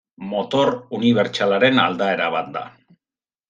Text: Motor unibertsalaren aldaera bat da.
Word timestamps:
Motor 0.29 0.71
unibertsalaren 1.01 1.85
aldaera 1.87 2.33
bat 2.39 2.53
da. 2.59 2.69